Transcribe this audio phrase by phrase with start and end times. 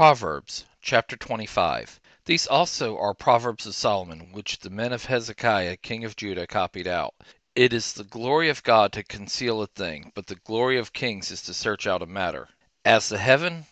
[0.00, 2.00] Proverbs chapter 25.
[2.24, 6.88] These also are Proverbs of Solomon, which the men of Hezekiah king of Judah copied
[6.88, 7.14] out.
[7.54, 11.30] It is the glory of God to conceal a thing, but the glory of kings
[11.30, 12.48] is to search out a matter.
[12.82, 13.66] As the heavens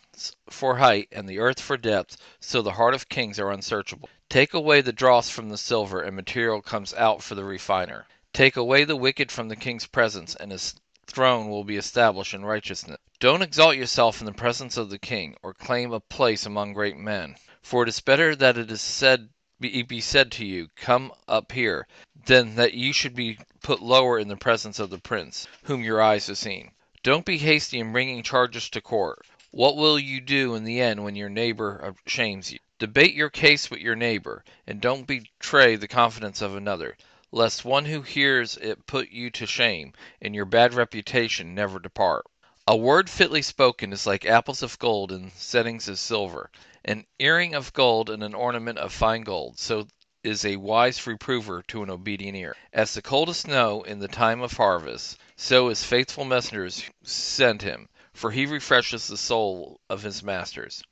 [0.51, 4.07] for height and the earth for depth, so the heart of kings are unsearchable.
[4.29, 8.05] Take away the dross from the silver, and material comes out for the refiner.
[8.33, 10.75] Take away the wicked from the king's presence, and his
[11.09, 12.99] throne will be established in righteousness.
[13.19, 16.97] Don't exalt yourself in the presence of the king, or claim a place among great
[16.97, 17.35] men.
[17.61, 19.29] For it is better that it is said
[19.59, 21.85] be, be said to you, Come up here,
[22.25, 26.01] than that you should be put lower in the presence of the prince, whom your
[26.01, 26.71] eyes have seen.
[27.03, 29.25] Don't be hasty in bringing charges to court.
[29.51, 32.59] What will you do in the end when your neighbor shames you?
[32.77, 36.95] Debate your case with your neighbor, and don't betray the confidence of another,
[37.31, 42.25] lest one who hears it put you to shame, and your bad reputation never depart.
[42.67, 46.49] A word fitly spoken is like apples of gold in settings of silver.
[46.85, 49.87] An earring of gold and an ornament of fine gold, so
[50.23, 52.55] is a wise reprover to an obedient ear.
[52.73, 57.89] As the coldest snow in the time of harvest, so is faithful messengers sent him,
[58.11, 60.83] for he refreshes the soul of his masters.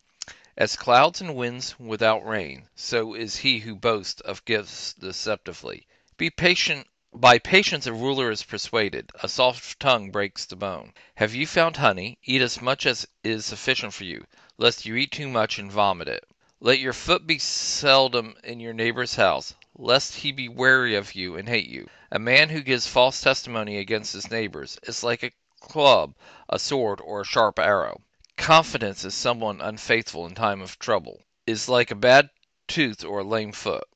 [0.55, 5.87] As clouds and winds without rain, so is he who boasts of gifts deceptively.
[6.17, 6.87] Be patient.
[7.13, 10.95] By patience a ruler is persuaded, a soft tongue breaks the bone.
[11.13, 12.17] Have you found honey?
[12.23, 14.25] Eat as much as is sufficient for you,
[14.57, 16.27] lest you eat too much and vomit it.
[16.59, 21.37] Let your foot be seldom in your neighbor's house, lest he be weary of you
[21.37, 21.87] and hate you.
[22.11, 26.15] A man who gives false testimony against his neighbors is like a club,
[26.49, 28.01] a sword, or a sharp arrow.
[28.37, 32.31] Confidence in someone unfaithful in time of trouble is like a bad
[32.67, 33.87] tooth or a lame foot.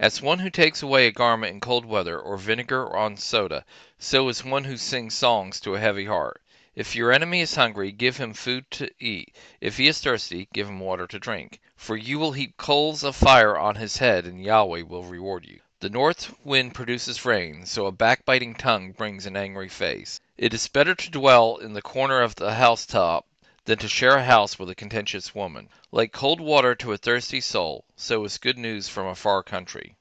[0.00, 3.64] As one who takes away a garment in cold weather, or vinegar on soda,
[3.98, 6.40] so is one who sings songs to a heavy heart.
[6.76, 9.34] If your enemy is hungry, give him food to eat.
[9.60, 11.58] If he is thirsty, give him water to drink.
[11.74, 15.58] For you will heap coals of fire on his head, and Yahweh will reward you.
[15.80, 20.20] The north wind produces rain, so a backbiting tongue brings an angry face.
[20.36, 23.26] It is better to dwell in the corner of the housetop
[23.68, 25.68] than to share a house with a contentious woman.
[25.92, 29.94] Like cold water to a thirsty soul, so is good news from a far country.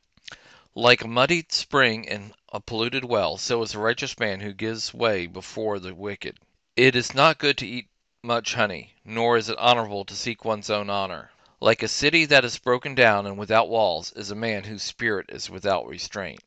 [0.79, 4.93] Like a muddied spring in a polluted well, so is a righteous man who gives
[4.93, 6.38] way before the wicked.
[6.75, 7.88] It is not good to eat
[8.21, 11.31] much honey, nor is it honorable to seek one's own honor.
[11.59, 15.25] Like a city that is broken down and without walls is a man whose spirit
[15.29, 16.41] is without restraint.